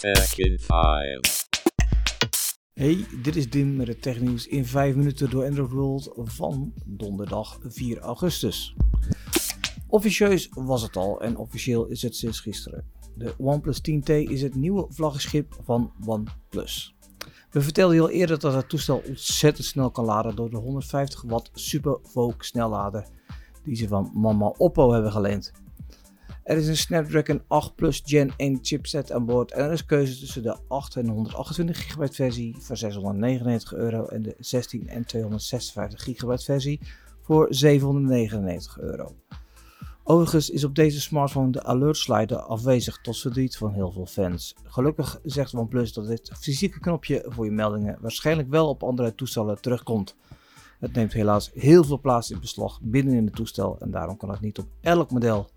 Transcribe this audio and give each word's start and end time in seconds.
Tech 0.00 0.38
in 0.38 0.58
5. 0.58 1.48
Hey, 2.72 3.06
dit 3.22 3.36
is 3.36 3.50
Dim 3.50 3.76
met 3.76 3.86
het 3.86 4.02
technieuws 4.02 4.46
in 4.46 4.66
5 4.66 4.94
minuten 4.94 5.30
door 5.30 5.44
Android 5.44 5.70
World 5.70 6.10
van 6.14 6.72
donderdag 6.86 7.58
4 7.62 7.98
augustus. 7.98 8.74
Officieus 9.86 10.48
was 10.50 10.82
het 10.82 10.96
al 10.96 11.20
en 11.20 11.36
officieel 11.36 11.86
is 11.86 12.02
het 12.02 12.16
sinds 12.16 12.40
gisteren. 12.40 12.84
De 13.14 13.34
OnePlus 13.38 13.78
10T 13.78 14.12
is 14.12 14.42
het 14.42 14.54
nieuwe 14.54 14.86
vlaggenschip 14.88 15.58
van 15.64 15.92
OnePlus. 16.06 16.94
We 17.50 17.60
vertelden 17.60 17.96
je 17.96 18.02
al 18.02 18.10
eerder 18.10 18.38
dat 18.38 18.54
het 18.54 18.68
toestel 18.68 19.02
ontzettend 19.08 19.66
snel 19.66 19.90
kan 19.90 20.04
laden 20.04 20.36
door 20.36 20.50
de 20.50 20.56
150 20.56 21.22
watt 21.22 21.50
Super 21.52 21.98
Vogue 22.02 22.44
snellader 22.44 23.06
die 23.64 23.76
ze 23.76 23.88
van 23.88 24.10
mama 24.14 24.46
Oppo 24.46 24.92
hebben 24.92 25.12
geleend. 25.12 25.52
Er 26.42 26.56
is 26.56 26.68
een 26.68 26.76
Snapdragon 26.76 27.42
8 27.46 27.74
Plus 27.74 28.02
Gen 28.04 28.32
1 28.36 28.58
chipset 28.62 29.12
aan 29.12 29.24
boord 29.24 29.52
en 29.52 29.64
er 29.64 29.72
is 29.72 29.84
keuze 29.84 30.18
tussen 30.18 30.42
de 30.42 30.56
8 30.68 30.96
en 30.96 31.08
128 31.08 31.92
GB 31.92 32.14
versie 32.14 32.56
voor 32.58 32.76
699 32.76 33.74
euro 33.74 34.06
en 34.06 34.22
de 34.22 34.34
16 34.38 34.88
en 34.88 35.04
256 35.04 36.02
GB 36.02 36.40
versie 36.40 36.80
voor 37.20 37.46
799 37.50 38.78
euro. 38.78 39.14
Overigens 40.04 40.50
is 40.50 40.64
op 40.64 40.74
deze 40.74 41.00
smartphone 41.00 41.50
de 41.50 41.62
alert 41.62 41.96
slider 41.96 42.38
afwezig 42.38 42.98
tot 43.00 43.18
verdriet 43.18 43.56
van 43.56 43.72
heel 43.72 43.92
veel 43.92 44.06
fans. 44.06 44.54
Gelukkig 44.64 45.20
zegt 45.22 45.54
OnePlus 45.54 45.92
dat 45.92 46.06
dit 46.06 46.32
fysieke 46.38 46.80
knopje 46.80 47.24
voor 47.28 47.44
je 47.44 47.50
meldingen 47.50 47.98
waarschijnlijk 48.00 48.48
wel 48.50 48.68
op 48.68 48.82
andere 48.82 49.14
toestellen 49.14 49.60
terugkomt. 49.60 50.16
Het 50.78 50.92
neemt 50.92 51.12
helaas 51.12 51.50
heel 51.54 51.84
veel 51.84 52.00
plaats 52.00 52.30
in 52.30 52.40
beslag 52.40 52.80
binnen 52.82 53.14
in 53.14 53.24
het 53.24 53.34
toestel 53.34 53.76
en 53.80 53.90
daarom 53.90 54.16
kan 54.16 54.30
het 54.30 54.40
niet 54.40 54.58
op 54.58 54.66
elk 54.80 55.10
model 55.10 55.50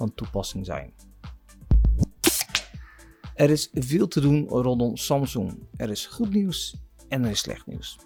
van 0.00 0.14
toepassing 0.14 0.66
zijn. 0.66 0.92
Er 3.34 3.50
is 3.50 3.70
veel 3.72 4.08
te 4.08 4.20
doen 4.20 4.48
rondom 4.48 4.96
Samsung. 4.96 5.58
Er 5.76 5.90
is 5.90 6.06
goed 6.06 6.32
nieuws 6.32 6.76
en 7.08 7.24
er 7.24 7.30
is 7.30 7.38
slecht 7.38 7.66
nieuws. 7.66 7.98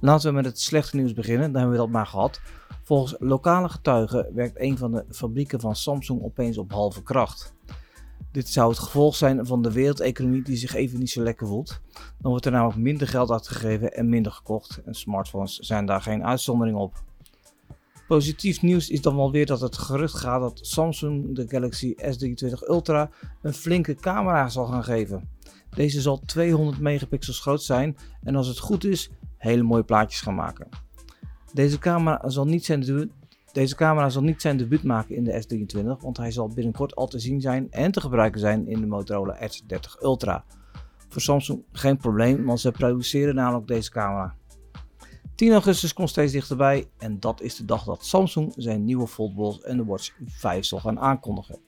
Laten 0.00 0.28
we 0.28 0.34
met 0.34 0.44
het 0.44 0.60
slechte 0.60 0.96
nieuws 0.96 1.12
beginnen, 1.12 1.52
dan 1.52 1.60
hebben 1.60 1.78
we 1.78 1.84
dat 1.84 1.92
maar 1.92 2.06
gehad. 2.06 2.40
Volgens 2.82 3.14
lokale 3.18 3.68
getuigen 3.68 4.34
werkt 4.34 4.60
een 4.60 4.78
van 4.78 4.90
de 4.90 5.04
fabrieken 5.10 5.60
van 5.60 5.76
Samsung 5.76 6.22
opeens 6.22 6.58
op 6.58 6.72
halve 6.72 7.02
kracht. 7.02 7.54
Dit 8.32 8.48
zou 8.48 8.68
het 8.68 8.78
gevolg 8.78 9.14
zijn 9.16 9.46
van 9.46 9.62
de 9.62 9.72
wereldeconomie 9.72 10.42
die 10.42 10.56
zich 10.56 10.74
even 10.74 10.98
niet 10.98 11.10
zo 11.10 11.22
lekker 11.22 11.46
voelt. 11.46 11.80
Dan 11.92 12.30
wordt 12.30 12.46
er 12.46 12.52
namelijk 12.52 12.78
minder 12.78 13.08
geld 13.08 13.30
uitgegeven 13.30 13.92
en 13.92 14.08
minder 14.08 14.32
gekocht 14.32 14.82
en 14.84 14.94
smartphones 14.94 15.58
zijn 15.58 15.86
daar 15.86 16.02
geen 16.02 16.24
uitzondering 16.24 16.76
op. 16.76 17.02
Positief 18.06 18.62
nieuws 18.62 18.88
is 18.88 19.00
dan 19.00 19.16
wel 19.16 19.30
weer 19.30 19.46
dat 19.46 19.60
het 19.60 19.76
gerucht 19.76 20.14
gaat 20.14 20.40
dat 20.40 20.58
Samsung 20.62 21.34
de 21.34 21.48
Galaxy 21.48 21.94
S23 21.96 22.68
Ultra 22.68 23.10
een 23.42 23.52
flinke 23.52 23.94
camera 23.94 24.48
zal 24.48 24.66
gaan 24.66 24.84
geven. 24.84 25.28
Deze 25.70 26.00
zal 26.00 26.20
200 26.26 26.80
megapixels 26.80 27.40
groot 27.40 27.62
zijn 27.62 27.96
en 28.22 28.36
als 28.36 28.46
het 28.46 28.58
goed 28.58 28.84
is, 28.84 29.10
hele 29.36 29.62
mooie 29.62 29.84
plaatjes 29.84 30.20
gaan 30.20 30.34
maken. 30.34 30.68
Deze 31.52 31.78
camera 31.78 32.28
zal 32.28 32.46
niet 32.46 32.64
zijn 32.64 32.80
debuut, 32.80 33.10
deze 33.52 33.74
camera 33.74 34.08
zal 34.08 34.22
niet 34.22 34.40
zijn 34.40 34.56
debuut 34.56 34.82
maken 34.82 35.14
in 35.14 35.24
de 35.24 35.44
S23, 35.44 36.00
want 36.00 36.16
hij 36.16 36.30
zal 36.30 36.48
binnenkort 36.48 36.96
al 36.96 37.06
te 37.06 37.18
zien 37.18 37.40
zijn 37.40 37.70
en 37.70 37.92
te 37.92 38.00
gebruiken 38.00 38.40
zijn 38.40 38.68
in 38.68 38.80
de 38.80 38.86
Motorola 38.86 39.38
S30 39.40 40.02
Ultra. 40.02 40.44
Voor 41.08 41.22
Samsung 41.22 41.62
geen 41.72 41.96
probleem, 41.96 42.44
want 42.44 42.60
ze 42.60 42.70
produceren 42.70 43.34
namelijk 43.34 43.66
deze 43.66 43.90
camera. 43.90 44.34
10 45.34 45.52
augustus 45.52 45.92
komt 45.92 46.08
steeds 46.08 46.32
dichterbij 46.32 46.90
en 46.98 47.20
dat 47.20 47.40
is 47.40 47.56
de 47.56 47.64
dag 47.64 47.84
dat 47.84 48.04
Samsung 48.04 48.52
zijn 48.56 48.84
nieuwe 48.84 49.06
foldables 49.06 49.60
en 49.60 49.76
de 49.76 49.84
Watch 49.84 50.12
5 50.26 50.64
zal 50.64 50.78
gaan 50.78 50.98
aankondigen. 50.98 51.58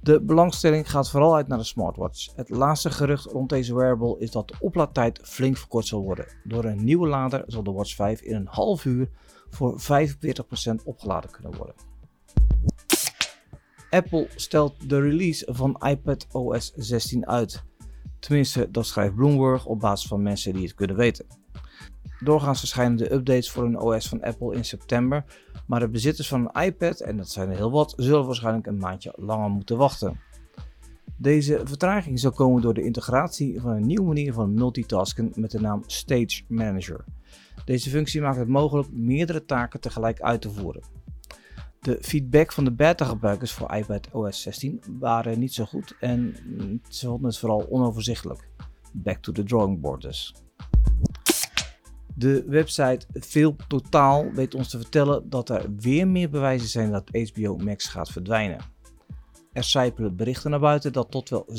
De 0.00 0.20
belangstelling 0.20 0.90
gaat 0.90 1.10
vooral 1.10 1.34
uit 1.34 1.48
naar 1.48 1.58
de 1.58 1.64
smartwatch. 1.64 2.36
Het 2.36 2.50
laatste 2.50 2.90
gerucht 2.90 3.24
rond 3.24 3.48
deze 3.48 3.74
wearable 3.74 4.18
is 4.18 4.30
dat 4.30 4.48
de 4.48 4.54
oplaadtijd 4.60 5.20
flink 5.22 5.56
verkort 5.56 5.86
zal 5.86 6.02
worden. 6.02 6.26
Door 6.44 6.64
een 6.64 6.84
nieuwe 6.84 7.08
lader 7.08 7.42
zal 7.46 7.62
de 7.62 7.72
Watch 7.72 7.94
5 7.94 8.20
in 8.20 8.34
een 8.34 8.48
half 8.50 8.84
uur 8.84 9.08
voor 9.50 9.80
45% 9.80 9.84
opgeladen 10.84 11.30
kunnen 11.30 11.56
worden. 11.56 11.74
Apple 13.90 14.28
stelt 14.36 14.88
de 14.88 15.00
release 15.00 15.48
van 15.52 15.82
iPad 15.86 16.26
OS 16.32 16.72
16 16.76 17.26
uit. 17.26 17.64
Tenminste, 18.18 18.70
dat 18.70 18.86
schrijft 18.86 19.14
Bloomberg 19.14 19.66
op 19.66 19.80
basis 19.80 20.08
van 20.08 20.22
mensen 20.22 20.52
die 20.52 20.62
het 20.62 20.74
kunnen 20.74 20.96
weten. 20.96 21.39
Doorgaans 22.20 22.58
verschijnen 22.58 22.96
de 22.96 23.12
updates 23.12 23.50
voor 23.50 23.64
een 23.64 23.78
OS 23.78 24.08
van 24.08 24.22
Apple 24.22 24.54
in 24.54 24.64
september, 24.64 25.24
maar 25.66 25.80
de 25.80 25.88
bezitters 25.88 26.28
van 26.28 26.50
een 26.52 26.62
iPad, 26.62 27.00
en 27.00 27.16
dat 27.16 27.30
zijn 27.30 27.50
er 27.50 27.56
heel 27.56 27.70
wat, 27.70 27.92
zullen 27.96 28.26
waarschijnlijk 28.26 28.66
een 28.66 28.78
maandje 28.78 29.12
langer 29.16 29.50
moeten 29.50 29.76
wachten. 29.76 30.20
Deze 31.16 31.60
vertraging 31.64 32.18
zal 32.18 32.30
komen 32.30 32.62
door 32.62 32.74
de 32.74 32.82
integratie 32.82 33.60
van 33.60 33.70
een 33.70 33.86
nieuwe 33.86 34.06
manier 34.06 34.32
van 34.32 34.54
multitasken 34.54 35.32
met 35.34 35.50
de 35.50 35.60
naam 35.60 35.82
Stage 35.86 36.42
Manager. 36.48 37.04
Deze 37.64 37.90
functie 37.90 38.20
maakt 38.20 38.38
het 38.38 38.48
mogelijk 38.48 38.92
meerdere 38.92 39.44
taken 39.44 39.80
tegelijk 39.80 40.20
uit 40.20 40.40
te 40.40 40.50
voeren. 40.50 40.82
De 41.80 41.98
feedback 42.00 42.52
van 42.52 42.64
de 42.64 42.72
beta-gebruikers 42.72 43.52
voor 43.52 43.74
iPad 43.74 44.08
OS 44.12 44.42
16 44.42 44.82
waren 44.98 45.38
niet 45.38 45.54
zo 45.54 45.64
goed 45.64 45.96
en 46.00 46.36
ze 46.88 47.06
vonden 47.06 47.26
het 47.26 47.38
vooral 47.38 47.66
onoverzichtelijk. 47.70 48.48
Back 48.92 49.16
to 49.16 49.32
the 49.32 49.42
drawing 49.42 49.80
board 49.80 50.02
dus. 50.02 50.34
De 52.20 52.44
website 52.46 53.06
Veel 53.12 53.56
Totaal 53.68 54.32
weet 54.32 54.54
ons 54.54 54.68
te 54.68 54.78
vertellen 54.78 55.30
dat 55.30 55.48
er 55.48 55.74
weer 55.76 56.08
meer 56.08 56.30
bewijzen 56.30 56.68
zijn 56.68 56.90
dat 56.90 57.30
HBO 57.32 57.56
Max 57.56 57.86
gaat 57.86 58.10
verdwijnen. 58.10 58.58
Er 59.52 59.64
zijpelen 59.64 60.16
berichten 60.16 60.50
naar 60.50 60.60
buiten 60.60 60.92
dat 60.92 61.10
tot 61.10 61.28
wel 61.28 61.46
70% 61.48 61.50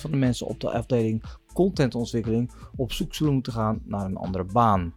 van 0.00 0.10
de 0.10 0.16
mensen 0.16 0.46
op 0.46 0.60
de 0.60 0.70
afdeling 0.70 1.24
contentontwikkeling 1.54 2.50
op 2.76 2.92
zoek 2.92 3.14
zullen 3.14 3.32
moeten 3.32 3.52
gaan 3.52 3.82
naar 3.84 4.04
een 4.04 4.16
andere 4.16 4.44
baan. 4.44 4.94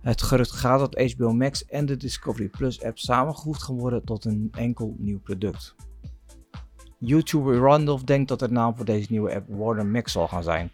Het 0.00 0.22
gerucht 0.22 0.52
gaat 0.52 0.78
dat 0.78 1.12
HBO 1.12 1.32
Max 1.32 1.66
en 1.66 1.86
de 1.86 1.96
Discovery 1.96 2.48
Plus 2.48 2.84
app 2.84 2.98
samengevoegd 2.98 3.62
gaan 3.62 3.78
worden 3.78 4.04
tot 4.04 4.24
een 4.24 4.48
enkel 4.52 4.94
nieuw 4.98 5.20
product. 5.20 5.74
YouTuber 6.98 7.56
Randolph 7.56 8.04
denkt 8.04 8.28
dat 8.28 8.38
de 8.38 8.50
naam 8.50 8.76
voor 8.76 8.84
deze 8.84 9.06
nieuwe 9.10 9.34
app 9.34 9.48
Warner 9.48 9.86
Max 9.86 10.12
zal 10.12 10.28
gaan 10.28 10.42
zijn. 10.42 10.70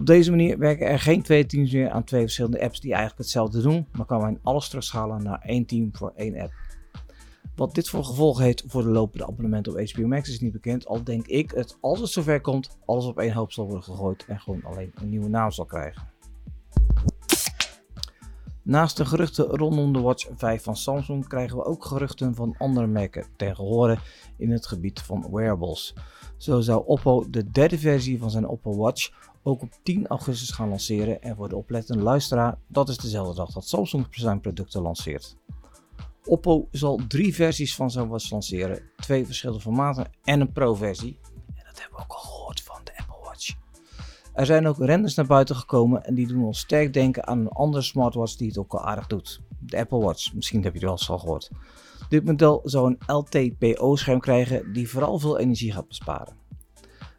Op 0.00 0.06
deze 0.06 0.30
manier 0.30 0.58
werken 0.58 0.86
er 0.86 0.98
geen 0.98 1.22
twee 1.22 1.46
teams 1.46 1.72
meer 1.72 1.90
aan 1.90 2.04
twee 2.04 2.20
verschillende 2.20 2.60
apps 2.62 2.80
die 2.80 2.90
eigenlijk 2.90 3.22
hetzelfde 3.22 3.62
doen, 3.62 3.86
maar 3.92 4.06
kan 4.06 4.22
men 4.22 4.38
alles 4.42 4.68
terugschalen 4.68 5.22
naar 5.22 5.40
één 5.40 5.66
team 5.66 5.88
voor 5.92 6.12
één 6.16 6.40
app. 6.40 6.52
Wat 7.56 7.74
dit 7.74 7.88
voor 7.88 8.04
gevolgen 8.04 8.44
heeft 8.44 8.64
voor 8.66 8.82
de 8.82 8.88
lopende 8.88 9.26
abonnementen 9.26 9.72
op 9.72 9.90
HBO 9.90 10.06
Max 10.06 10.28
is 10.28 10.40
niet 10.40 10.52
bekend, 10.52 10.86
al 10.86 11.04
denk 11.04 11.26
ik 11.26 11.54
dat 11.54 11.78
als 11.80 12.00
het 12.00 12.08
zover 12.08 12.40
komt, 12.40 12.78
alles 12.84 13.04
op 13.04 13.18
één 13.18 13.32
hoop 13.32 13.52
zal 13.52 13.64
worden 13.64 13.82
gegooid 13.82 14.24
en 14.28 14.40
gewoon 14.40 14.64
alleen 14.64 14.92
een 14.94 15.08
nieuwe 15.08 15.28
naam 15.28 15.50
zal 15.50 15.64
krijgen. 15.64 16.02
Naast 18.62 18.96
de 18.96 19.04
geruchten 19.04 19.44
rondom 19.44 19.92
de 19.92 20.00
Watch 20.00 20.28
5 20.36 20.62
van 20.62 20.76
Samsung 20.76 21.28
krijgen 21.28 21.56
we 21.56 21.64
ook 21.64 21.84
geruchten 21.84 22.34
van 22.34 22.54
andere 22.58 22.86
merken 22.86 23.26
tegen 23.36 23.64
horen 23.64 23.98
in 24.36 24.50
het 24.50 24.66
gebied 24.66 25.00
van 25.00 25.26
wearables. 25.30 25.94
Zo 26.36 26.60
zou 26.60 26.86
Oppo 26.86 27.30
de 27.30 27.50
derde 27.50 27.78
versie 27.78 28.18
van 28.18 28.30
zijn 28.30 28.48
Oppo 28.48 28.76
Watch 28.76 29.10
ook 29.42 29.62
op 29.62 29.78
10 29.82 30.06
augustus 30.06 30.50
gaan 30.50 30.68
lanceren 30.68 31.22
en 31.22 31.36
voor 31.36 31.48
de 31.48 31.56
oplettende 31.56 32.02
luisteraar, 32.02 32.58
dat 32.66 32.88
is 32.88 32.96
dezelfde 32.96 33.34
dag 33.34 33.52
dat 33.52 33.68
Samsung 33.68 34.06
zijn 34.10 34.40
producten 34.40 34.82
lanceert. 34.82 35.36
Oppo 36.24 36.68
zal 36.70 37.00
drie 37.08 37.34
versies 37.34 37.74
van 37.74 37.90
zijn 37.90 38.08
watch 38.08 38.30
lanceren, 38.30 38.82
twee 38.96 39.26
verschillende 39.26 39.62
formaten 39.62 40.10
en 40.24 40.40
een 40.40 40.52
Pro-versie. 40.52 41.18
Er 44.40 44.46
zijn 44.46 44.66
ook 44.66 44.78
renders 44.78 45.14
naar 45.14 45.26
buiten 45.26 45.56
gekomen 45.56 46.04
en 46.04 46.14
die 46.14 46.26
doen 46.26 46.44
ons 46.44 46.58
sterk 46.58 46.92
denken 46.92 47.26
aan 47.26 47.38
een 47.38 47.48
andere 47.48 47.82
smartwatch 47.82 48.36
die 48.36 48.48
het 48.48 48.58
ook 48.58 48.72
al 48.72 48.84
aardig 48.84 49.06
doet. 49.06 49.40
De 49.58 49.78
Apple 49.78 49.98
Watch, 49.98 50.34
misschien 50.34 50.62
heb 50.62 50.72
je 50.72 50.78
het 50.78 50.88
wel 50.88 50.96
eens 50.96 51.10
al 51.10 51.18
gehoord. 51.18 51.50
Dit 52.08 52.24
model 52.24 52.60
zou 52.64 52.86
een 52.86 53.16
LTPO-scherm 53.16 54.20
krijgen 54.20 54.72
die 54.72 54.88
vooral 54.88 55.18
veel 55.18 55.38
energie 55.38 55.72
gaat 55.72 55.88
besparen. 55.88 56.34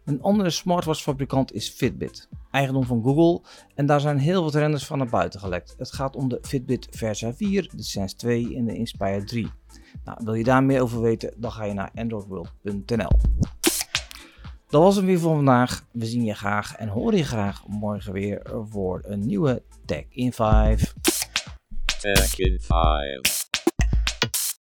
Een 0.06 0.22
andere 0.22 0.50
smartwatchfabrikant 0.50 1.54
is 1.54 1.70
Fitbit, 1.70 2.30
eigendom 2.52 2.86
van 2.86 3.04
Google, 3.04 3.50
en 3.76 3.86
daar 3.86 4.00
zijn 4.00 4.18
heel 4.18 4.44
wat 4.44 4.56
renders 4.56 4.86
van 4.86 4.98
naar 4.98 5.10
buiten 5.10 5.40
gelekt. 5.40 5.76
Het 5.78 5.94
gaat 5.94 6.16
om 6.16 6.30
de 6.30 6.40
Fitbit 6.42 6.88
Versa 6.92 7.34
4, 7.34 7.70
de 7.76 7.84
Sense 7.84 8.16
2 8.16 8.56
en 8.56 8.66
de 8.66 8.76
Inspire 8.76 9.24
3. 9.24 9.52
Nou, 10.06 10.18
wil 10.24 10.34
je 10.34 10.44
daar 10.44 10.64
meer 10.64 10.82
over 10.82 11.02
weten, 11.02 11.34
dan 11.38 11.52
ga 11.52 11.64
je 11.64 11.74
naar 11.74 11.92
androidworld.nl. 11.96 13.10
Dat 14.72 14.82
was 14.82 14.96
het 14.96 15.06
weer 15.06 15.20
voor 15.20 15.36
vandaag. 15.36 15.86
We 15.92 16.06
zien 16.06 16.24
je 16.24 16.34
graag 16.34 16.76
en 16.76 16.88
horen 16.88 17.18
je 17.18 17.24
graag 17.24 17.68
morgen 17.68 18.14
weer 18.14 18.42
voor 18.70 19.02
een 19.04 19.26
nieuwe 19.26 19.62
Tech 19.86 20.04
in 20.10 20.34
5. 20.34 20.94
Tech 22.02 22.40
in 22.40 22.60
5. 22.62 23.41